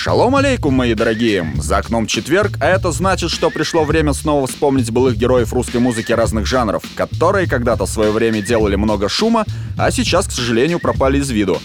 [0.00, 1.44] Шалом алейкум, мои дорогие!
[1.56, 6.12] За окном четверг, а это значит, что пришло время снова вспомнить былых героев русской музыки
[6.12, 9.44] разных жанров, которые когда-то в свое время делали много шума,
[9.76, 11.60] а сейчас, к сожалению, пропали из виду.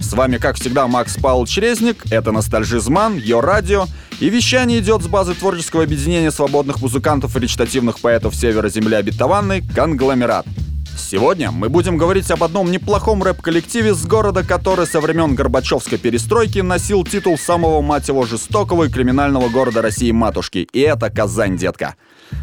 [0.00, 3.86] С вами, как всегда, Макс Павел Черезник, это Ностальжизман, Йо Радио,
[4.18, 9.62] и вещание идет с базы творческого объединения свободных музыкантов и речитативных поэтов Севера Земли Обетованной
[9.62, 10.44] «Конгломерат».
[11.08, 16.58] Сегодня мы будем говорить об одном неплохом рэп-коллективе с города, который со времен Горбачевской перестройки
[16.58, 20.66] носил титул самого, мать его, жестокого и криминального города России матушки.
[20.72, 21.94] И это Казань, детка.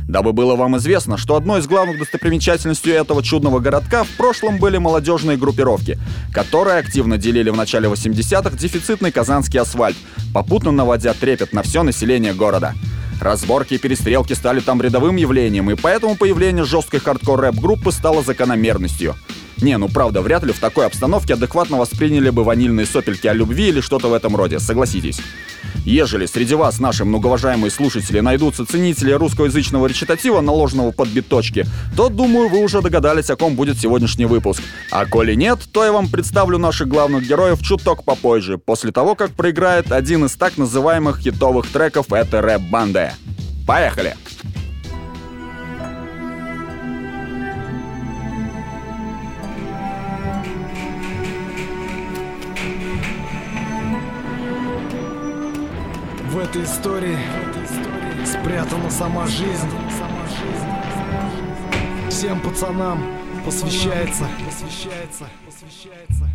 [0.08, 4.78] Дабы было вам известно, что одной из главных достопримечательностей этого чудного городка в прошлом были
[4.78, 6.00] молодежные группировки,
[6.32, 9.98] которые активно делили в начале 80-х дефицитный казанский асфальт,
[10.34, 12.73] попутно наводя трепет на все население города.
[13.22, 19.16] Разборки и перестрелки стали там рядовым явлением, и поэтому появление жесткой хардкор-рэп-группы стало закономерностью.
[19.62, 23.70] Не, ну правда, вряд ли в такой обстановке адекватно восприняли бы ванильные сопельки о любви
[23.70, 25.20] или что-то в этом роде, согласитесь.
[25.86, 32.48] Ежели среди вас, наши многоуважаемые слушатели, найдутся ценители русскоязычного речитатива, наложенного под биточки, то, думаю,
[32.50, 34.62] вы уже догадались, о ком будет сегодняшний выпуск.
[34.92, 39.32] А коли нет, то я вам представлю наших главных героев чуток попозже, после того, как
[39.32, 43.12] проиграет один из так называемых хитовых треков этой рэп-банды.
[43.67, 44.16] Поехали!
[56.34, 57.20] В этой истории
[58.26, 59.70] спрятана сама жизнь.
[62.09, 63.06] Всем пацанам
[63.45, 64.26] посвящается.
[64.44, 66.28] посвящается, посвящается.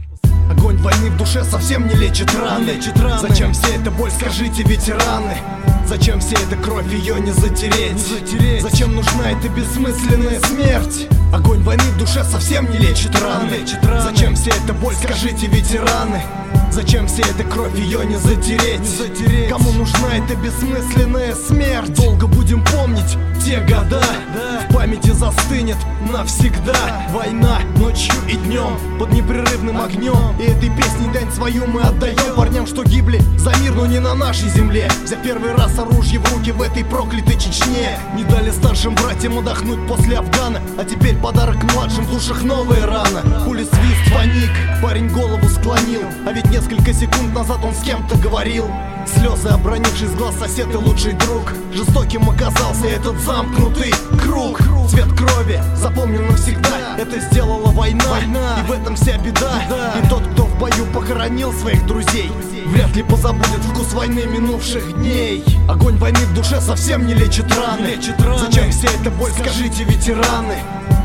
[0.52, 2.80] Огонь войны в душе совсем не лечит раны.
[3.20, 5.36] Зачем все это боль, скажите, ветераны?
[5.84, 7.94] Зачем вся эта кровь, ее не затереть?
[7.94, 8.62] не затереть?
[8.62, 11.08] Зачем нужна эта бессмысленная смерть?
[11.32, 13.50] Огонь войны в душе совсем не лечит раны.
[13.50, 14.02] лечит раны.
[14.02, 16.22] Зачем вся эта боль, скажите, ветераны?
[16.70, 18.80] Зачем вся эта кровь, ее не затереть?
[18.80, 19.48] не затереть?
[19.48, 21.94] Кому нужна эта бессмысленная смерть?
[21.94, 24.00] Долго будем помнить те года
[24.34, 24.66] да.
[24.68, 27.06] В памяти застынет навсегда.
[27.10, 30.36] Война ночью и днем Под непрерывным огнем.
[30.38, 34.14] И этой песней дань свою мы отдаем Парням, что гибли за мир, но не на
[34.14, 34.88] нашей земле.
[35.04, 37.98] За первый раз оружие в руки в этой проклятой Чечне.
[38.14, 40.60] Не дали старшим братьям отдохнуть после Афгана.
[40.78, 43.44] А теперь подарок младшим в душах новая рана.
[43.44, 44.50] Пули свист, паник,
[44.82, 46.02] парень голову склонил.
[46.26, 48.66] А ведь несколько секунд назад он с кем-то говорил.
[49.06, 51.52] Слезы, обронившись глаз сосед и лучший друг.
[51.72, 53.92] Жестоким оказался этот замкнутый
[54.22, 54.60] круг.
[54.88, 58.60] Цвет крови запомнил навсегда Это сделала война, война.
[58.60, 59.62] И в этом вся беда.
[59.64, 62.30] беда И тот, кто в бою похоронил своих друзей
[62.66, 67.86] Вряд ли позабудет вкус войны минувших дней Огонь войны в душе совсем не лечит раны,
[67.86, 68.38] лечит раны.
[68.38, 70.56] Зачем вся эта боль, скажите, ветераны?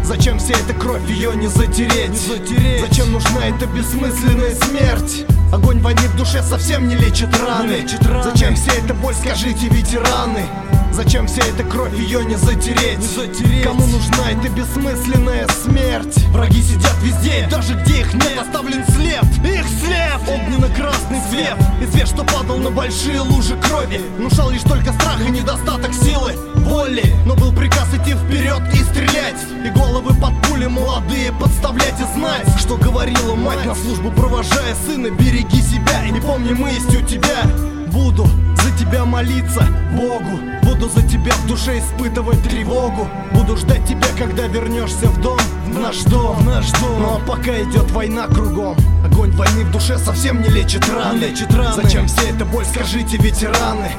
[0.04, 2.10] Зачем вся эта кровь, ее не затереть?
[2.10, 2.82] не затереть?
[2.82, 5.26] Зачем нужна эта бессмысленная смерть?
[5.54, 8.24] Огонь войны в душе совсем не лечит раны, не лечит раны.
[8.24, 10.46] Зачем вся эта боль, скажите, ветераны?
[10.94, 13.00] Зачем вся эта кровь, ее не затереть?
[13.00, 13.64] не затереть?
[13.64, 16.24] Кому нужна эта бессмысленная смерть?
[16.28, 18.38] Враги сидят везде, даже где их нет.
[18.40, 20.22] Оставлен след, их след.
[20.28, 21.58] Огненно-красный свет.
[21.82, 24.02] И свет, что падал на большие лужи крови.
[24.20, 29.42] Внушал лишь только страх и недостаток силы Воли, но был приказ идти вперед и стрелять.
[29.66, 33.66] И головы под пули молодые подставлять и знать Что говорила мать.
[33.66, 36.06] На службу провожая сына Береги себя.
[36.06, 37.44] И не помни мы есть у тебя.
[37.92, 38.28] Буду
[38.64, 44.48] за тебя молиться Богу Буду за тебя в душе испытывать тревогу Буду ждать тебя, когда
[44.48, 48.76] вернешься в дом В наш дом, в наш дом Ну а пока идет война кругом
[49.06, 51.82] Огонь войны в душе совсем не лечит раны, лечит раны.
[51.84, 53.92] Зачем вся эта боль, скажите, ветераны?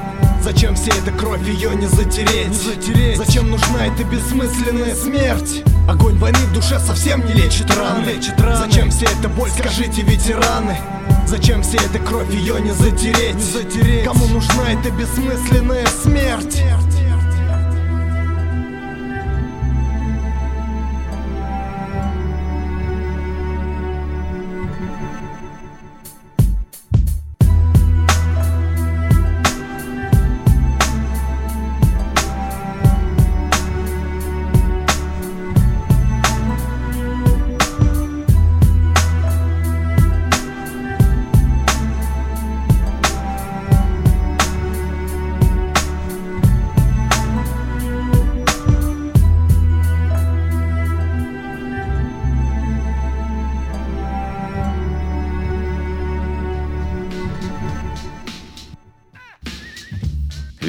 [0.42, 2.48] Зачем вся эта кровь, ее не затереть?
[2.48, 3.18] не затереть?
[3.18, 5.62] Зачем нужна эта бессмысленная смерть?
[5.88, 8.56] Огонь войны в душе совсем не лечит раны, лечит раны.
[8.56, 10.78] Зачем вся эта боль, скажите, ветераны?
[11.26, 13.34] Зачем вся эта кровь, ее не затереть?
[13.34, 14.04] не затереть?
[14.04, 16.62] Кому нужна эта бессмысленная смерть?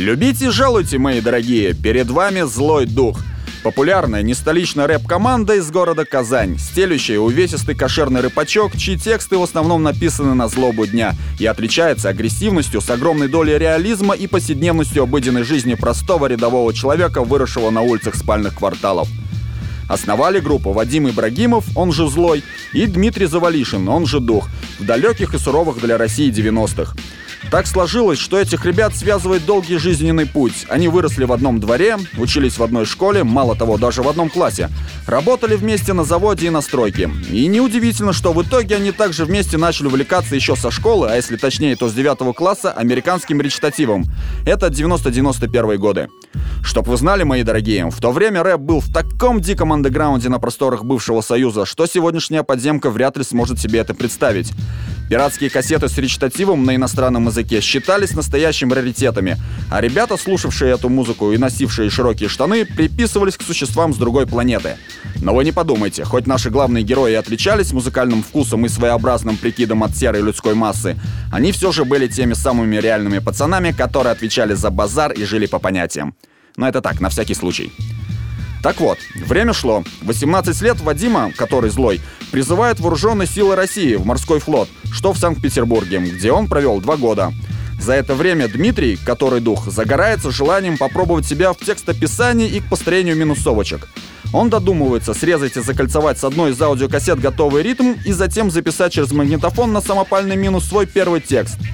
[0.05, 3.21] Любите и жалуйте, мои дорогие, перед вами злой дух.
[3.63, 10.35] Популярная нестоличная рэп-команда из города Казань, стелющая увесистый кошерный рыбачок, чьи тексты в основном написаны
[10.35, 16.27] на злобу дня и отличается агрессивностью с огромной долей реализма и повседневностью обыденной жизни простого
[16.27, 19.07] рядового человека, выросшего на улицах спальных кварталов.
[19.89, 22.43] Основали группу Вадим Ибрагимов, он же Злой,
[22.73, 26.95] и Дмитрий Завалишин, он же Дух, в далеких и суровых для России 90-х.
[27.51, 30.65] Так сложилось, что этих ребят связывает долгий жизненный путь.
[30.67, 34.69] Они выросли в одном дворе, учились в одной школе, мало того, даже в одном классе.
[35.07, 37.09] Работали вместе на заводе и на стройке.
[37.31, 41.37] И неудивительно, что в итоге они также вместе начали увлекаться еще со школы, а если
[41.37, 44.05] точнее, то с 9 класса, американским речитативом.
[44.45, 46.09] Это 90-91 годы.
[46.63, 50.39] Чтоб вы знали, мои дорогие, в то время рэп был в таком диком андеграунде на
[50.39, 54.51] просторах бывшего Союза, что сегодняшняя подземка вряд ли сможет себе это представить.
[55.09, 59.37] Пиратские кассеты с речитативом на иностранном языке считались настоящими раритетами,
[59.69, 64.77] а ребята, слушавшие эту музыку и носившие широкие штаны, приписывались к существам с другой планеты.
[65.21, 69.95] Но вы не подумайте, хоть наши главные герои отличались музыкальным вкусом и своеобразным прикидом от
[69.95, 70.97] серой людской массы,
[71.31, 75.59] они все же были теми самыми реальными пацанами, которые отвечали за базар и жили по
[75.59, 76.15] понятиям.
[76.57, 77.71] Но это так, на всякий случай.
[78.63, 79.83] Так вот, время шло.
[80.01, 85.99] 18 лет Вадима, который злой, призывает вооруженные силы России в морской флот, что в Санкт-Петербурге,
[85.99, 87.31] где он провел два года.
[87.79, 93.17] За это время Дмитрий, который дух, загорается желанием попробовать себя в текстописании и к построению
[93.17, 93.87] минусовочек.
[94.33, 99.11] Он додумывается срезать и закольцевать с одной из аудиокассет готовый ритм и затем записать через
[99.11, 101.59] магнитофон на самопальный минус свой первый текст—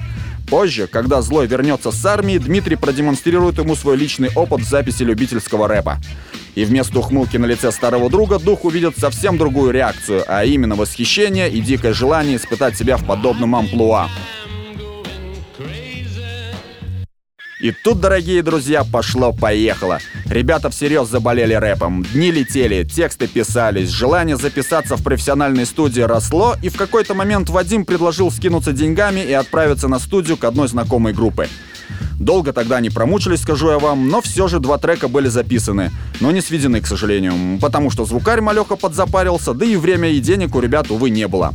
[0.52, 5.96] Позже, когда Злой вернется с армии, Дмитрий продемонстрирует ему свой личный опыт записи любительского рэпа.
[6.54, 11.50] И вместо ухмылки на лице старого друга дух увидит совсем другую реакцию, а именно восхищение
[11.50, 14.10] и дикое желание испытать себя в подобном амплуа.
[17.62, 20.00] И тут, дорогие друзья, пошло-поехало.
[20.26, 22.02] Ребята всерьез заболели рэпом.
[22.02, 27.84] Дни летели, тексты писались, желание записаться в профессиональной студии росло, и в какой-то момент Вадим
[27.84, 31.48] предложил скинуться деньгами и отправиться на студию к одной знакомой группы.
[32.18, 36.32] Долго тогда не промучились, скажу я вам, но все же два трека были записаны, но
[36.32, 40.60] не сведены, к сожалению, потому что звукарь малеха подзапарился, да и время и денег у
[40.60, 41.54] ребят, увы, не было.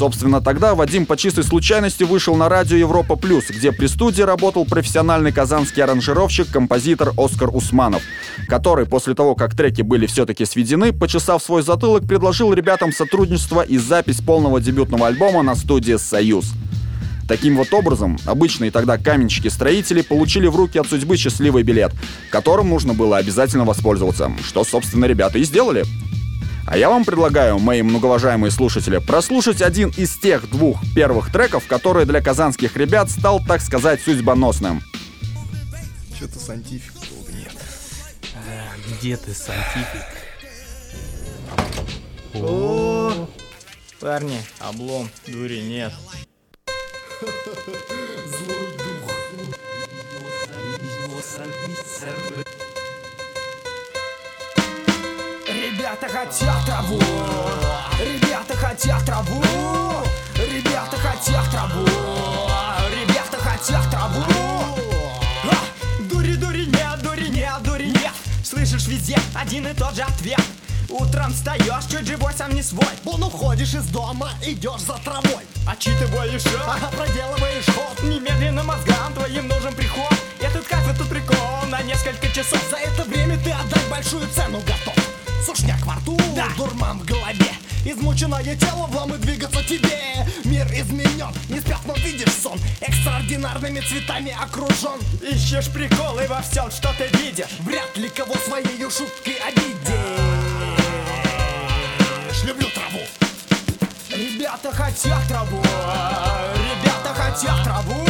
[0.00, 4.64] Собственно, тогда Вадим по чистой случайности вышел на радио Европа Плюс, где при студии работал
[4.64, 8.00] профессиональный казанский аранжировщик, композитор Оскар Усманов,
[8.48, 13.76] который после того, как треки были все-таки сведены, почесав свой затылок, предложил ребятам сотрудничество и
[13.76, 16.46] запись полного дебютного альбома на студии «Союз».
[17.28, 21.92] Таким вот образом, обычные тогда каменщики-строители получили в руки от судьбы счастливый билет,
[22.30, 25.84] которым нужно было обязательно воспользоваться, что, собственно, ребята и сделали.
[26.66, 32.06] А я вам предлагаю, мои многоуважаемые слушатели, прослушать один из тех двух первых треков, который
[32.06, 34.80] для казанских ребят стал, так сказать, судьбоносным.
[36.14, 37.52] Что-то сантифик долго нет.
[38.34, 40.04] А, где ты, сантифик?
[42.34, 43.28] О,
[43.98, 45.92] парни, облом, дури нет.
[47.20, 49.10] Злой дух.
[55.90, 57.00] Ребята хотят траву,
[57.98, 59.42] ребята хотят траву,
[60.36, 61.84] ребята хотят траву,
[62.94, 64.22] ребята хотят траву.
[65.50, 68.12] А, дури, дури, нет, дури, нет, дури, нет.
[68.44, 70.40] Слышишь везде один и тот же ответ.
[70.88, 72.94] Утром встаешь, чуть живой, сам не свой.
[73.02, 75.44] Вон уходишь из дома, идешь за травой.
[75.66, 78.00] Отчитываешь Ага, проделываешь ход.
[78.04, 80.14] немедленно мозгам твоим нужен приход.
[80.40, 82.62] Этот кайф, этот прикол на несколько часов.
[82.70, 85.09] За это время ты отдать большую цену готов.
[85.44, 86.48] Сушняк во рту, Да.
[86.56, 87.52] дурман в голове.
[87.84, 89.98] Измученное тело влом и двигаться тебе.
[90.44, 92.58] Мир изменен, не спят, но видишь сон.
[92.80, 95.00] Экстраординарными цветами окружен.
[95.22, 97.46] Ищешь приколы во всем, что ты видишь.
[97.60, 99.70] Вряд ли кого своей шуткой обидишь.
[102.44, 103.00] Люблю траву.
[104.10, 108.04] Ребята хотят траву, ребята хотят траву,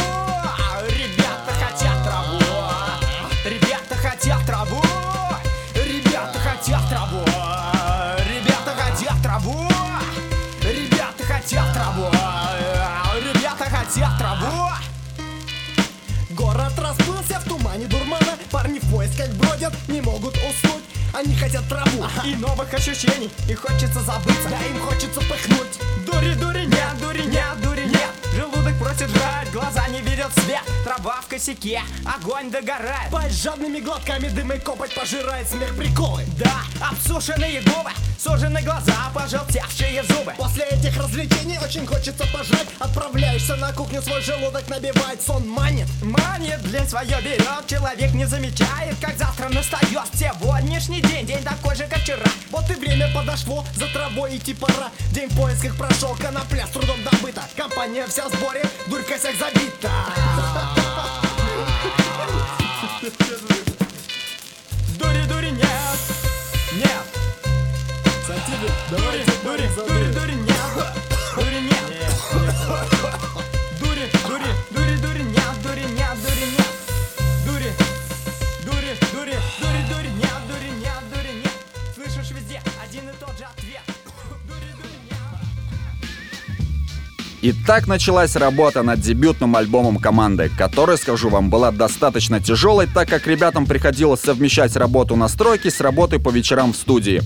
[17.30, 22.34] расплылся в тумане дурмана Парни в поисках бродят, не могут уснуть Они хотят траву И
[22.36, 24.48] новых ощущений, и хочется забыться.
[24.48, 28.10] Да им хочется пыхнуть Дури, дури, нет, дури, нет, дури, нет.
[28.34, 33.10] Желудок просит жрать, глаза не видят свет Трава в косяке, огонь догорает.
[33.10, 36.24] Пасть жадными глотками дым и копоть пожирает смех приколы.
[36.36, 40.34] Да, обсушенные губы, сужены глаза, пожелтевшие зубы.
[40.36, 42.66] После этих развлечений очень хочется пожрать.
[42.78, 45.48] Отправляешься на кухню, свой желудок набивает сон.
[45.48, 45.86] Манит.
[46.02, 49.80] Манит для свое берет, человек не замечает, как завтра настает
[50.12, 52.26] Сегодняшний день, день такой же, как вчера.
[52.50, 54.90] Вот и время подошло, за травой идти пора.
[55.12, 59.90] День в поисках прошел, конопля с трудом добыта Компания вся в сборе, дурь косяк забита
[87.42, 93.08] И так началась работа над дебютным альбомом команды, которая, скажу вам, была достаточно тяжелой, так
[93.08, 97.22] как ребятам приходилось совмещать работу на стройке с работой по вечерам в студии.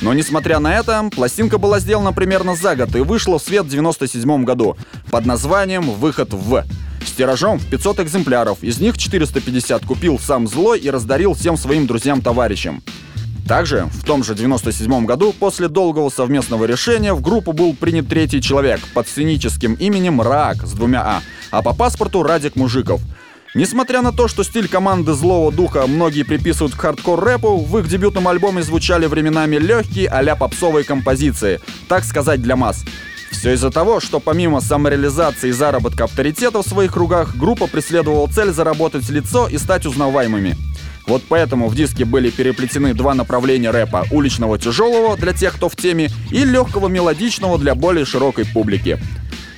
[0.00, 3.68] Но несмотря на это, пластинка была сделана примерно за год и вышла в свет в
[3.68, 4.76] 97 году
[5.10, 6.64] под названием «Выход в».
[7.04, 11.86] С тиражом в 500 экземпляров, из них 450 купил сам Злой и раздарил всем своим
[11.88, 12.82] друзьям-товарищам.
[13.48, 18.42] Также в том же 97 году после долгого совместного решения в группу был принят третий
[18.42, 23.00] человек под сценическим именем Рак с двумя А, а по паспорту Радик Мужиков.
[23.54, 28.28] Несмотря на то, что стиль команды Злого Духа многие приписывают к хардкор-рэпу, в их дебютном
[28.28, 32.84] альбоме звучали временами легкие а попсовые композиции, так сказать, для масс.
[33.30, 38.52] Все из-за того, что помимо самореализации и заработка авторитета в своих кругах, группа преследовала цель
[38.52, 40.56] заработать лицо и стать узнаваемыми.
[41.08, 45.74] Вот поэтому в диске были переплетены два направления рэпа– уличного тяжелого для тех, кто в
[45.74, 49.00] теме, и легкого мелодичного для более широкой публики.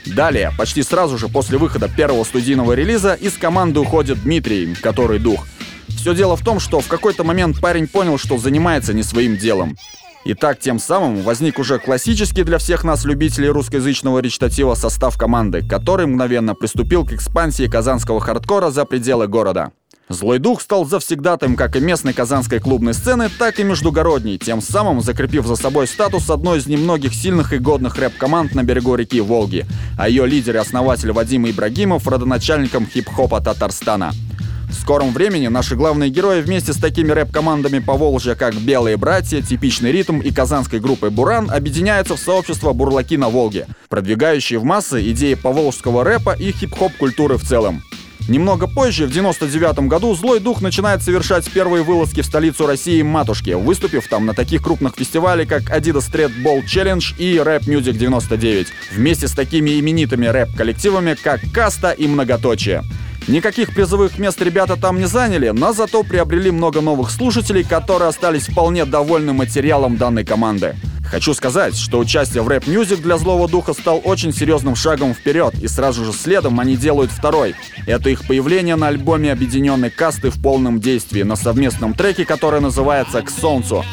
[0.06, 5.44] Далее, почти сразу же после выхода первого студийного релиза, из команды уходит Дмитрий, который дух.
[5.88, 9.76] Все дело в том, что в какой-то момент парень понял, что занимается не своим делом.
[10.24, 15.66] И так тем самым возник уже классический для всех нас любителей русскоязычного речитатива состав команды,
[15.66, 19.72] который мгновенно приступил к экспансии казанского хардкора за пределы города.
[20.10, 25.00] Злой дух стал завсегдатаем как и местной казанской клубной сцены, так и междугородней, тем самым
[25.00, 29.64] закрепив за собой статус одной из немногих сильных и годных рэп-команд на берегу реки Волги,
[29.96, 34.10] а ее лидер и основатель Вадим Ибрагимов родоначальником хип-хопа Татарстана.
[34.68, 39.40] В скором времени наши главные герои вместе с такими рэп-командами по Волжье, как «Белые братья»,
[39.40, 45.08] «Типичный ритм» и казанской группой «Буран» объединяются в сообщество «Бурлаки на Волге», продвигающие в массы
[45.12, 47.84] идеи поволжского рэпа и хип-хоп культуры в целом.
[48.30, 53.50] Немного позже, в 99 году, Злой Дух начинает совершать первые вылазки в столицу России Матушки,
[53.50, 58.68] выступив там на таких крупных фестивалях, как Adidas Street Ball Challenge и Rap Music 99,
[58.92, 62.84] вместе с такими именитыми рэп-коллективами, как Каста и Многоточие.
[63.26, 68.46] Никаких призовых мест ребята там не заняли, но зато приобрели много новых слушателей, которые остались
[68.46, 70.76] вполне довольны материалом данной команды.
[71.10, 75.66] Хочу сказать, что участие в рэп-мюзик для Злого Духа стал очень серьезным шагом вперед, и
[75.66, 77.56] сразу же следом они делают второй.
[77.86, 83.22] Это их появление на альбоме объединенной касты в полном действии на совместном треке, который называется
[83.22, 83.84] «К солнцу».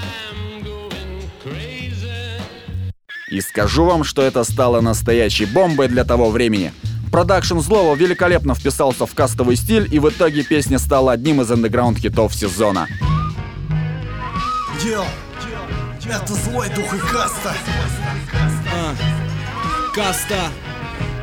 [3.32, 6.72] И скажу вам, что это стало настоящей бомбой для того времени.
[7.12, 12.34] Продакшн Злого великолепно вписался в кастовый стиль, и в итоге песня стала одним из андеграунд-хитов
[12.36, 12.88] сезона.
[14.84, 15.04] Йоу,
[16.10, 17.54] это Злой Дух и Каста.
[19.94, 20.50] Каста.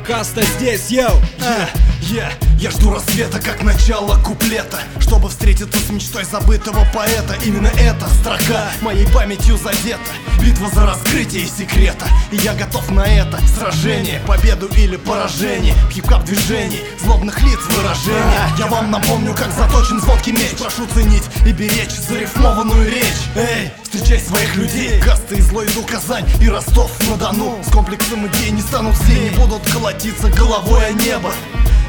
[0.06, 1.20] Каста здесь, йоу.
[1.38, 1.68] Я,
[2.00, 4.80] я, я жду рассвета, как начало куплета.
[5.00, 7.36] Чтобы встретиться с мечтой забытого поэта.
[7.44, 10.00] Именно эта строка моей памятью задета.
[10.42, 12.06] Битва за раскрытие секрета.
[12.30, 14.20] И я готов на это сражение.
[14.26, 15.74] Победу или поражение.
[15.88, 20.56] В хип-хап движении Злобных лиц выражения Я вам напомню, как заточен звонкий меч.
[20.58, 23.04] Прошу ценить и беречь зарифмованную речь.
[23.36, 25.00] Эй, встречай своих людей.
[25.00, 27.58] Касты и злой дух Казань и Ростов-на-Дону.
[27.62, 31.32] С комплексом идей не станут все Не будут колотиться головой о небо.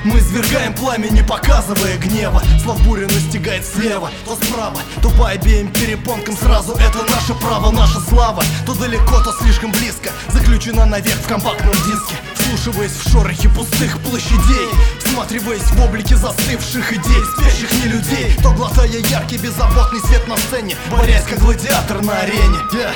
[0.04, 2.44] Мы свергаем пламя, не показывая гнева.
[2.64, 4.80] Слав буря настигает слева, то справа.
[5.02, 8.44] То по обеим перепонкам сразу Это наше право, наша слава.
[8.68, 10.12] То далеко, то слишком близко.
[10.30, 14.70] Заключена навек в компактном диске Вслушиваясь в шорохи пустых площадей.
[15.04, 18.38] Всматриваясь в облики застывших идей Спящих не людей.
[18.44, 20.78] То глотая яркий беззаботный свет на сцене.
[20.92, 22.60] Борясь как гладиатор на арене.
[22.72, 22.92] Yeah.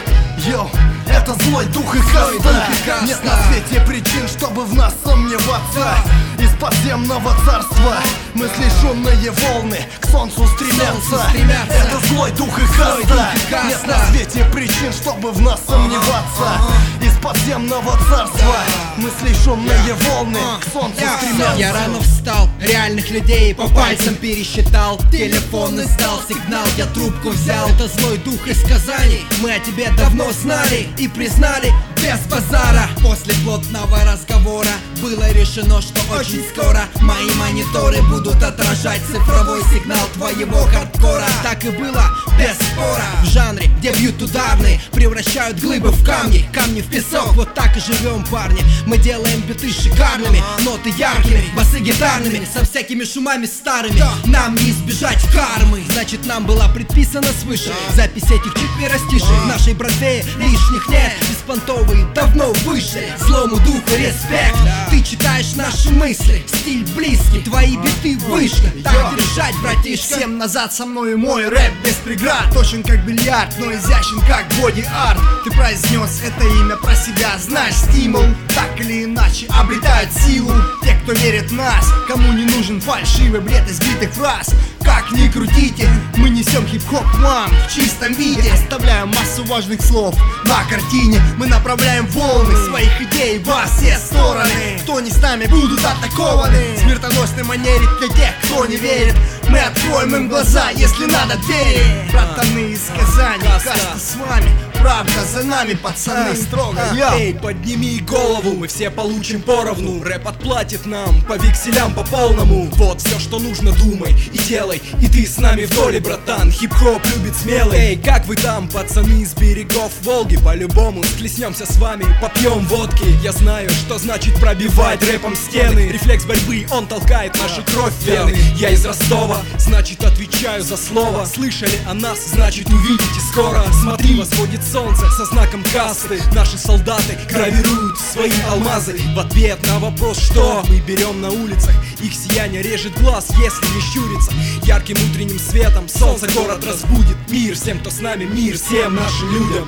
[0.48, 0.70] Йоу,
[1.08, 5.96] это злой дух и каста Нет на свете причин, чтобы в нас сомневаться
[6.40, 7.98] Из подземного царства.
[8.34, 11.74] Мысли шумные волны к солнцу стремятся, стремятся.
[11.74, 13.32] Это злой дух и каста.
[13.68, 16.62] Нет на свете причин, чтобы в нас сомневаться.
[17.02, 18.56] Из подземного царства.
[18.98, 21.58] Мысли шумные волны к солнцу стремятся.
[21.58, 24.98] Я рано встал, реальных людей по пальцам пересчитал.
[25.12, 27.68] Телефон издал сигнал, я трубку взял.
[27.68, 32.88] Это злой дух из Казани, мы о тебе давно знали И признали без базара.
[33.02, 40.60] После плотного разговора было решено, что очень скоро Мои мониторы будут отражать цифровой сигнал твоего
[40.66, 41.26] хардкора.
[41.44, 42.04] Так и было,
[42.40, 43.04] без спора.
[43.22, 47.34] В жанре, где бьют ударные Превращают глыбы в камни, камни в песок.
[47.34, 48.62] Вот так и живем, парни.
[48.86, 54.02] Мы делаем биты шикарными, ноты яркими Басы гитарными, со всякими шумами старыми.
[54.26, 55.84] Нам не избежать кармы.
[55.92, 62.52] Значит, нам была предписана свыше Запись этих четверостишей В нашей братве лишних нет Беспонтовые давно
[62.66, 63.04] выше.
[63.20, 64.58] Злому духу респект.
[64.90, 68.72] Ты читаешь наши мысли Стиль близкий, твои биты вышка.
[68.84, 70.16] Так держать, братишка.
[70.16, 75.20] Всем назад со мной мой рэп без преград Точен как бильярд, но изящен как боди-арт.
[75.44, 78.26] Ты произнес это имя про себя, знаешь стимул.
[78.56, 80.52] Так или иначе обретают силу
[80.84, 84.54] Те, кто верит в нас, кому не нужен фальшивый бред избитых фраз?
[84.84, 88.52] Как ни крутите, мы несем хип-хоп вам в чистом виде.
[88.52, 91.22] Оставляем массу важных слов на картине.
[91.38, 94.80] Мы направляем волны своих идей во все стороны.
[94.84, 96.78] Кто не с нами, будут атакованы.
[96.82, 99.16] Смертоносной манере для тех, кто не верит
[99.50, 102.12] Мы откроем им глаза, если надо верить.
[102.12, 106.80] Братаны из Казани, каста с вами Правда за нами, пацаны, строго.
[106.96, 107.10] Йо.
[107.14, 110.02] Эй, подними голову, мы все получим поровну.
[110.02, 112.70] Рэп отплатит нам по векселям по полному.
[112.76, 114.82] Вот все, что нужно, думай и делай.
[115.02, 117.78] И ты с нами в доле, братан, хип-хоп любит смелый.
[117.78, 120.38] Эй, как вы там, пацаны с берегов Волги?
[120.38, 123.06] По-любому схлестнемся с вами, попьем водки.
[123.22, 125.90] Я знаю, что значит пробивать рэпом стены.
[125.92, 128.38] Рефлекс борьбы, он толкает нашу кровь вены.
[128.56, 131.26] Я из Ростова, значит отвечаю за слово.
[131.26, 133.66] Слышали о нас, значит увидите скоро.
[133.82, 136.22] Смотри, восходит солнце со знаком касты.
[136.34, 139.00] Наши солдаты гравируют свои алмазы.
[139.16, 143.82] В ответ на вопрос, что мы берем на улицах Их сияние режет глаз, если не
[143.82, 144.32] щурится.
[144.64, 147.18] Ярким утренним светом солнце город разбудит.
[147.30, 149.68] Мир всем, кто с нами, мир всем нашим людям.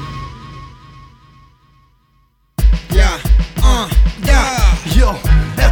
[2.91, 3.11] Я,
[3.63, 3.87] а,
[4.25, 4.59] я.
[4.93, 5.15] Йоу,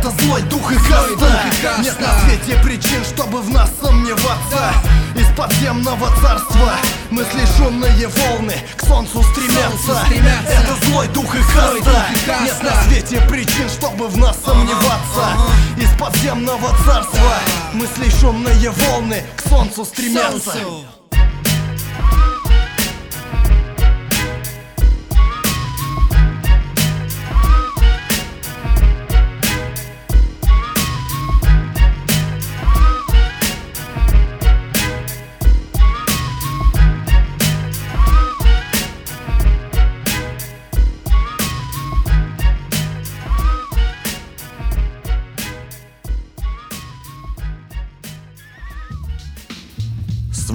[0.10, 1.82] это злой дух и каста.
[1.82, 4.74] Нет на свете причин, чтобы в нас сомневаться.
[5.16, 6.74] Из подземного царства
[7.10, 10.00] Мысли шумные волны к солнцу стремятся.
[10.48, 12.44] Это злой дух и каста дух и каста.
[12.44, 15.38] Нет на свете причин, чтобы в нас сомневаться.
[15.78, 17.34] Из подземного царства
[17.74, 20.54] Мысли шумные волны к солнцу стремятся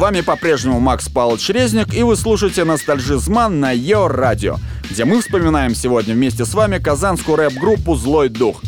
[0.04, 4.58] вами по-прежнему Макс Павлович Резник, и вы слушаете Ностальжизман на Йо Радио,
[4.90, 8.60] где мы вспоминаем сегодня вместе с вами казанскую рэп-группу «Злой дух».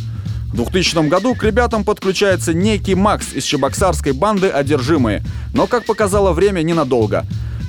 [0.51, 5.23] В 2000 году к ребятам подключается некий Макс из чебоксарской банды «Одержимые»,
[5.53, 7.27] но, как показало время, ненадолго.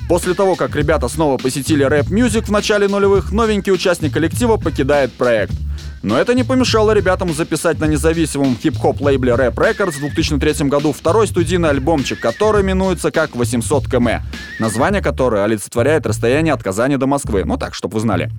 [0.08, 5.52] После того, как ребята снова посетили рэп-мюзик в начале нулевых, новенький участник коллектива покидает проект.
[6.02, 10.92] Но это не помешало ребятам записать на независимом хип-хоп лейбле Rap Records в 2003 году
[10.92, 14.22] второй студийный альбомчик, который именуется как 800 км,
[14.58, 18.30] название которое олицетворяет расстояние от Казани до Москвы, ну так, чтобы вы знали.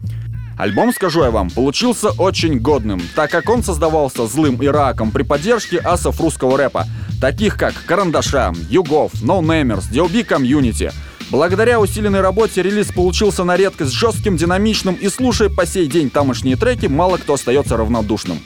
[0.60, 5.78] Альбом, скажу я вам, получился очень годным, так как он создавался злым Ираком при поддержке
[5.78, 6.86] асов русского рэпа,
[7.21, 10.91] таких как Карандаша, Югов, No Namers, DLB Community.
[11.29, 16.55] Благодаря усиленной работе релиз получился на редкость жестким, динамичным и слушая по сей день тамошние
[16.55, 18.39] треки, мало кто остается равнодушным.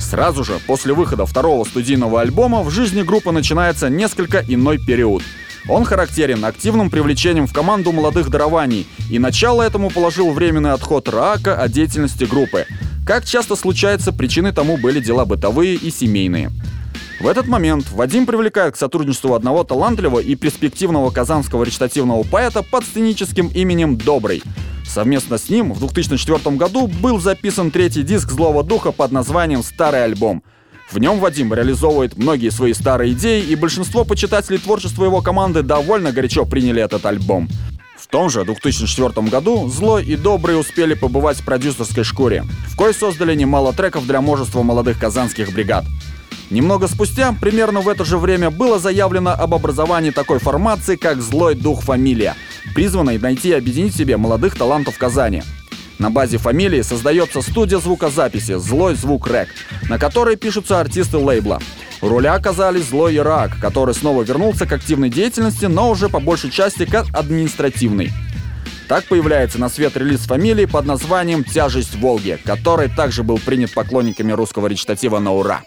[0.00, 5.22] Сразу же, после выхода второго студийного альбома, в жизни группы начинается несколько иной период.
[5.68, 11.54] Он характерен активным привлечением в команду молодых дарований, и начало этому положил временный отход Раака
[11.54, 12.66] от деятельности группы.
[13.06, 16.50] Как часто случается, причиной тому были дела бытовые и семейные.
[17.20, 22.84] В этот момент Вадим привлекает к сотрудничеству одного талантливого и перспективного казанского речитативного поэта под
[22.84, 24.42] сценическим именем Добрый.
[24.84, 30.04] Совместно с ним в 2004 году был записан третий диск «Злого духа» под названием «Старый
[30.04, 30.42] альбом».
[30.90, 36.12] В нем Вадим реализовывает многие свои старые идеи, и большинство почитателей творчества его команды довольно
[36.12, 37.48] горячо приняли этот альбом.
[37.96, 42.92] В том же 2004 году Злой и Добрый успели побывать в продюсерской шкуре, в кой
[42.92, 45.84] создали немало треков для множества молодых казанских бригад.
[46.50, 51.54] Немного спустя, примерно в это же время, было заявлено об образовании такой формации, как «Злой
[51.54, 52.34] дух фамилия»,
[52.74, 55.42] призванной найти и объединить себе молодых талантов Казани.
[55.98, 59.48] На базе фамилии создается студия звукозаписи «Злой звук рэк»,
[59.88, 61.60] на которой пишутся артисты лейбла.
[62.00, 66.20] В роли оказались Злой и Рак, который снова вернулся к активной деятельности, но уже по
[66.20, 68.10] большей части как административный.
[68.88, 74.32] Так появляется на свет релиз фамилии под названием «Тяжесть Волги», который также был принят поклонниками
[74.32, 75.62] русского речитатива на ура.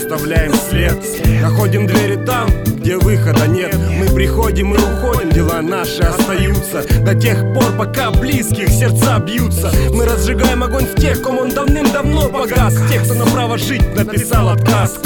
[0.00, 0.96] Оставляем след.
[1.42, 3.74] Находим двери там, где выхода нет.
[3.76, 6.82] Мы приходим и уходим, дела наши остаются.
[7.04, 9.70] До тех пор, пока близких сердца бьются.
[9.92, 12.74] Мы разжигаем огонь в тех, ком он давным-давно погас.
[12.90, 14.98] Тех, кто на право жить написал отказ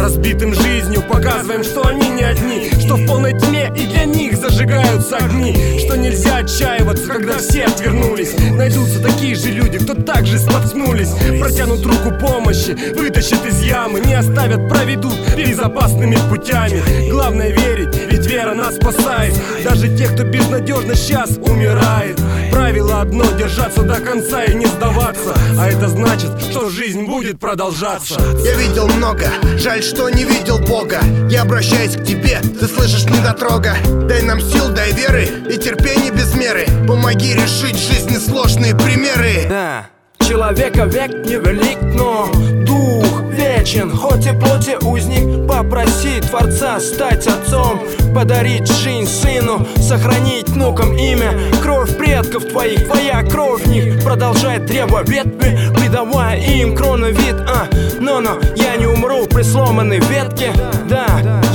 [0.00, 1.02] Разбитым жизнью.
[1.08, 5.78] Показываем, что они не одни Что в полной тьме и для них зажигаются огни.
[5.78, 8.32] Что нельзя отчаиваться, когда все отвернулись.
[8.50, 14.68] Найдутся такие же люди, кто также споткнулись Протянут руку помощи, вытащат из ямы Не оставят,
[14.68, 17.10] проведут безопасными путями.
[17.10, 19.34] Главное верить, ведь вера нас спасает.
[19.64, 22.20] Даже тех, кто безнадежно сейчас умирает.
[22.50, 25.34] Правило одно, держаться до конца и не сдаваться.
[25.58, 28.20] А это значит, что жизнь будет продолжаться.
[28.44, 29.26] Я видел много,
[29.58, 31.00] жаль, что не видел Бога.
[31.28, 33.76] Я обращаюсь к тебе, ты слышишь недотрога
[34.08, 36.66] Дай нам сил, дай веры и терпения без меры.
[36.86, 39.46] Помоги решить жизни сложные примеры.
[39.48, 39.86] Да,
[40.18, 42.30] человека век невелик, но
[42.64, 43.90] дух вечен.
[43.96, 47.80] Хоть и плоти узник, попроси Творца стать отцом.
[48.14, 51.38] Подарить жизнь сыну, сохранить внукам имя.
[51.62, 54.02] Кровь предков твоих, твоя кровь в них.
[54.02, 57.36] Продолжает древо ветви, придавая им кроновид.
[57.48, 57.68] А,
[58.00, 60.52] Но-но, я не умру при сломанной ветке.
[60.88, 61.06] Да,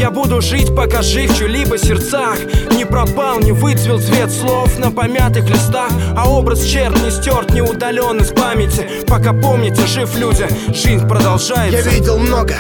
[0.06, 2.38] я буду жить, пока жив в чьих-либо сердцах
[2.72, 7.62] Не пропал, не выцвел цвет слов на помятых листах А образ черт не стерт, не
[7.62, 8.88] удален из памяти.
[9.08, 11.90] Пока помните, жив люди, жизнь продолжается.
[11.90, 12.56] Я видел много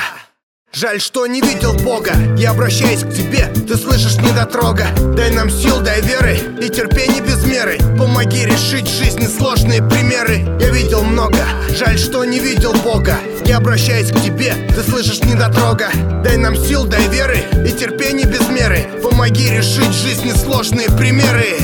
[0.76, 2.12] Жаль, что не видел Бога.
[2.38, 4.88] Я обращаюсь к тебе, ты слышишь недотрога.
[5.16, 7.78] Дай нам сил, дай веры и терпения без меры.
[7.98, 10.40] Помоги решить в жизни сложные примеры.
[10.60, 13.16] Я видел много, жаль, что не видел Бога.
[13.46, 15.88] Я обращаюсь к тебе, ты слышишь недотрога.
[16.26, 18.86] Дай нам сил, дай веры и терпения без меры.
[19.02, 21.56] Помоги решить в жизни сложные примеры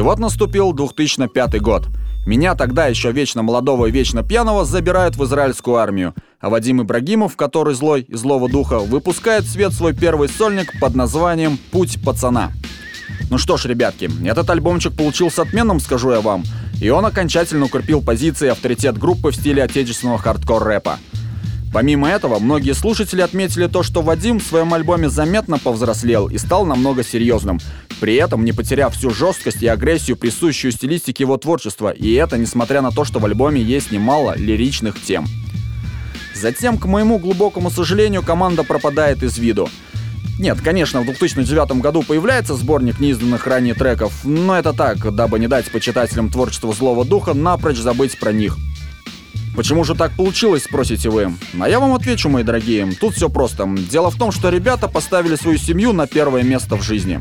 [0.00, 1.88] И вот наступил 2005 год.
[2.24, 7.36] Меня тогда еще вечно молодого и вечно пьяного забирают в израильскую армию, а Вадим Ибрагимов,
[7.36, 12.50] который злой и злого духа, выпускает в свет свой первый сольник под названием «Путь пацана».
[13.28, 16.44] Ну что ж, ребятки, этот альбомчик получился отменным, скажу я вам,
[16.80, 20.96] и он окончательно укрепил позиции и авторитет группы в стиле отечественного хардкор-рэпа.
[21.72, 26.66] Помимо этого, многие слушатели отметили то, что Вадим в своем альбоме заметно повзрослел и стал
[26.66, 27.60] намного серьезным,
[28.00, 32.82] при этом не потеряв всю жесткость и агрессию, присущую стилистике его творчества, и это несмотря
[32.82, 35.26] на то, что в альбоме есть немало лиричных тем.
[36.34, 39.68] Затем, к моему глубокому сожалению, команда пропадает из виду.
[40.40, 45.46] Нет, конечно, в 2009 году появляется сборник неизданных ранее треков, но это так, дабы не
[45.46, 48.56] дать почитателям творчества злого духа напрочь забыть про них.
[49.56, 51.32] Почему же так получилось, спросите вы?
[51.60, 52.90] А я вам отвечу, мои дорогие.
[52.92, 53.68] Тут все просто.
[53.90, 57.20] Дело в том, что ребята поставили свою семью на первое место в жизни.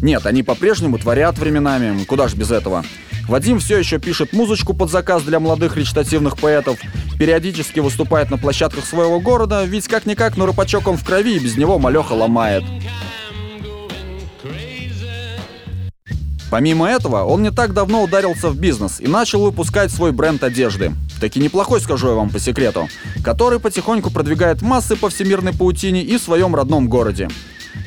[0.00, 2.84] Нет, они по-прежнему творят временами, куда ж без этого.
[3.28, 6.78] Вадим все еще пишет музычку под заказ для молодых речитативных поэтов,
[7.18, 11.56] периодически выступает на площадках своего города, ведь как-никак, но рыбачок он в крови, и без
[11.56, 12.64] него малеха ломает.
[16.50, 20.92] Помимо этого, он не так давно ударился в бизнес и начал выпускать свой бренд одежды.
[21.22, 22.88] Таки неплохой, скажу я вам по секрету,
[23.22, 27.28] который потихоньку продвигает массы по всемирной паутине и в своем родном городе.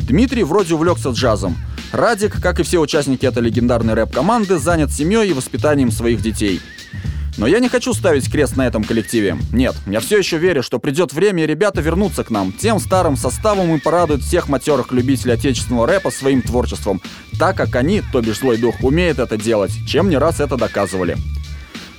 [0.03, 1.57] Дмитрий вроде увлекся джазом.
[1.91, 6.61] Радик, как и все участники этой легендарной рэп-команды, занят семьей и воспитанием своих детей.
[7.37, 9.37] Но я не хочу ставить крест на этом коллективе.
[9.51, 13.17] Нет, я все еще верю, что придет время, и ребята вернутся к нам, тем старым
[13.17, 17.01] составом и порадуют всех матерых любителей отечественного рэпа своим творчеством,
[17.37, 21.17] так как они, то бишь злой дух, умеют это делать, чем не раз это доказывали.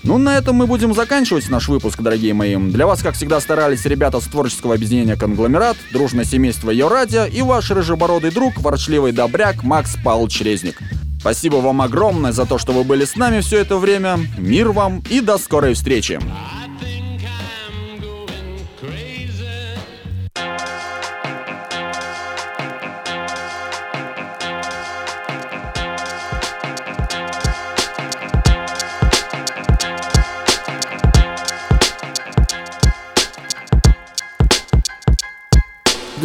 [0.06, 2.54] Ну, на этом мы будем заканчивать наш выпуск, дорогие мои.
[2.54, 7.42] Для вас, как всегда, старались ребята с творческого объединения «Конгломерат», дружное семейство Ее Радио и
[7.42, 10.78] ваш рыжебородый друг, ворчливый добряк Макс Павлович Резник.
[11.18, 14.20] Спасибо вам огромное за то, что вы были с нами все это время.
[14.38, 16.20] Мир вам и до скорой встречи.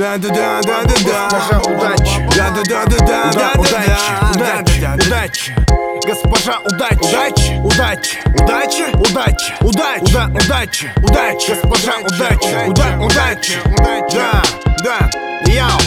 [0.02, 2.28] Да да да да да да Госпожа удачи.
[2.36, 5.56] Да да да да да да удачи Удачи Удачи.
[6.08, 7.60] Госпожа удачи.
[7.60, 7.60] Удачи.
[7.64, 8.18] Удачи.
[8.34, 8.86] Удачи.
[8.96, 9.54] Удачи.
[9.62, 10.02] Удачи.
[10.10, 10.92] Уда удачи.
[11.04, 11.52] Удачи.
[11.52, 12.68] Госпожа удачи.
[12.68, 13.60] Уда удачи.
[14.04, 14.42] Да
[14.84, 15.10] Да.
[15.46, 15.80] Яу.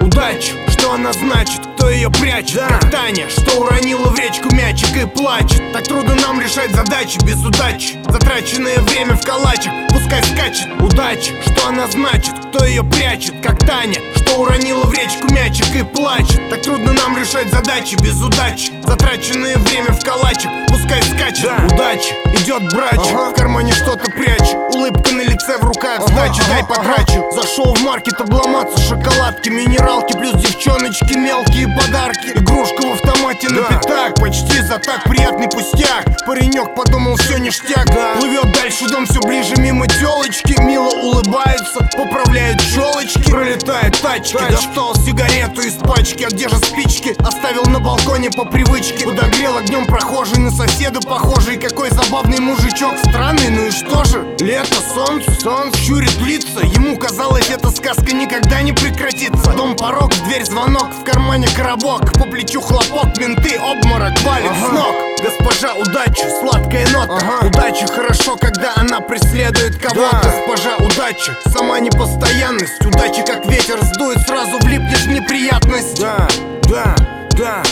[0.00, 0.52] Удачи.
[0.68, 1.60] Что она значит?
[1.74, 2.60] Кто ее прячет?
[2.68, 3.28] Как Таня?
[3.28, 5.72] Что уронила в речку мячик и плачет?
[5.72, 7.98] Так трудно нам решать задачи без удачи.
[8.08, 9.72] Затраченное время в калачах.
[9.88, 10.68] Пускай скачет.
[10.80, 11.32] Удачи.
[11.44, 12.45] Что она значит?
[12.56, 13.34] Кто ее прячет?
[13.42, 18.22] Как Таня Что уронила в речку мячик и плачет Так трудно нам решать задачи без
[18.22, 21.50] удачи Затраченное время в калачах Пускай скачет.
[21.72, 22.14] Удачи.
[22.40, 22.94] Идет брач.
[22.94, 26.40] В кармане что-то прячет Улыбка на лице в руках Сдачи.
[26.48, 27.24] дай потрачу.
[27.32, 32.32] Зашел в маркет обломаться Шоколадки, минералки Плюс девчоночки мелкие подарки.
[32.36, 34.14] Игрушка в автомате на пятак.
[34.20, 36.04] Почти за так приятный пустяк.
[36.24, 37.86] Паренек подумал все ништяк.
[38.18, 45.62] Плывет дальше дом все ближе мимо телочки Мило улыбаются, поправляют челочки Пролетает тачки, достал сигарету
[45.62, 46.24] из пачки.
[46.24, 47.14] А где же спички?
[47.26, 49.04] Оставил на балконе по привычке.
[49.04, 54.24] Подогрел огнем прохожий на соседа похожий Какой забавный мужичок, странный, ну и что же?
[54.40, 56.60] Лето, солнце, солнце щурит лица.
[56.60, 59.52] Ему казалось, эта сказка никогда не прекратится.
[59.52, 62.12] Дом порог, дверь звонок, в кармане коробок.
[62.14, 64.94] По плечу хлопок, менты, обморок, валит с ног.
[65.22, 67.46] Госпожа удачи, сладкая нота.
[67.46, 70.20] Удача хорошо, когда она преследует кого-то.
[70.22, 72.84] Госпожа удачи, сама непостоянность.
[72.84, 76.00] Удача как ветер сдует, сразу влипнешь в неприятность.
[76.00, 76.28] Да,
[76.68, 76.94] да,
[77.30, 77.62] да.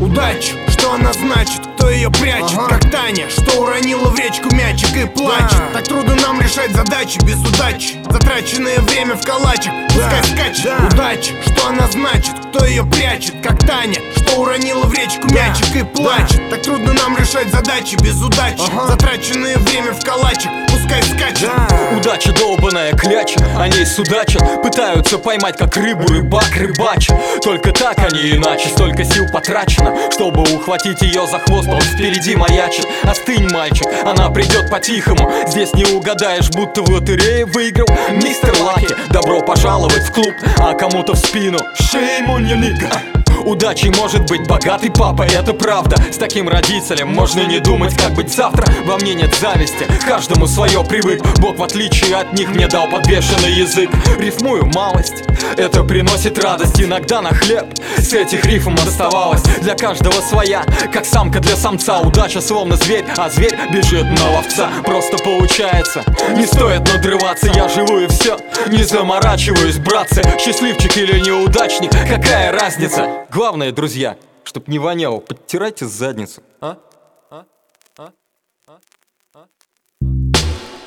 [0.00, 5.06] Удача, что она значит, кто ее прячет Как Таня, что уронила в речку мячик и
[5.06, 10.72] плачет Так трудно нам решать задачи без удачи Затраченное время в калачах, пускай скачет.
[10.92, 15.82] Удача, что она значит, кто ее прячет Как Таня, что уронила в речку мячик и
[15.84, 20.50] плачет Так трудно нам решать задачи без удачи Затраченное время в калачах,
[20.86, 21.50] пускай скачет
[21.96, 24.62] Удача долбаная кляча, о ней судачат.
[24.62, 29.94] Пытаются поймать как рыбу рыбак рыбачит Только так, а иначе, столько сил потрачено.
[30.12, 32.86] Чтобы ухватить ее за хвост, он впереди маячит.
[33.02, 35.30] Остынь, мальчик, она придет по-тихому.
[35.46, 41.14] Здесь не угадаешь, будто в лотерее выиграл Мистер Лаки, добро пожаловать в клуб А кому-то
[41.14, 41.58] в спину.
[41.80, 43.15] Shame on you, nigga
[43.46, 45.96] Удачей может быть богатый папа, это правда.
[46.12, 48.66] С таким родителем можно не думать, как быть завтра.
[48.84, 51.22] Во мне нет зависти, каждому свое привык.
[51.38, 53.88] Бог в отличие от них мне дал подвешенный язык.
[54.18, 55.22] Рифмую малость,
[55.56, 56.82] это приносит радость.
[56.82, 57.66] Иногда на хлеб
[57.98, 59.42] с этих рифм оставалось.
[59.62, 62.00] Для каждого своя, как самка для самца.
[62.00, 64.70] Удача словно зверь, а зверь бежит на ловца.
[64.84, 66.02] Просто получается,
[66.36, 67.46] не стоит надрываться.
[67.54, 70.20] Я живу и все, не заморачиваюсь, братцы.
[70.40, 73.06] Счастливчик или неудачник, какая разница?
[73.36, 76.78] Главное, друзья, чтоб не воняло, подтирайте задницу, а?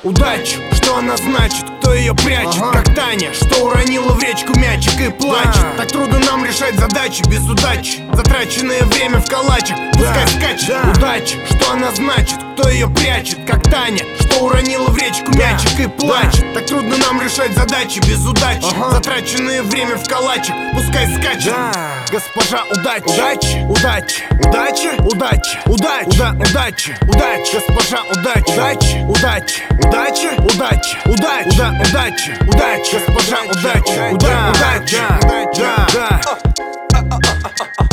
[0.02, 2.60] Удача, что она значит, кто ее прячет?
[2.72, 7.48] Как Таня, что уронила в речку мячик и плачет Так трудно нам решать задачи без
[7.48, 8.00] удачи.
[8.14, 10.96] Затраченное время в калачах, пускай скачет.
[10.96, 13.38] Удача, что она значит, кто ее прячет?
[13.46, 14.04] Как Таня,
[14.60, 19.96] уронила в речку мячик и плачет Так трудно нам решать задачи без удачи Затраченное время
[19.96, 21.54] в калачах, пускай скачет
[22.10, 30.28] Госпожа удачи Удачи, удачи, удачи, удачи, удачи, Уда, удачи, удачи, госпожа удачи Удачи, удачи, удачи,
[30.36, 36.20] удачи, удачи, Уда, удачи, удачи, госпожа удачи Уда, удачи, да, да,
[37.80, 37.89] да.